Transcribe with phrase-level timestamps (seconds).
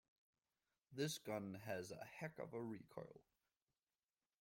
[0.91, 3.21] This gun has a heck of a recoil.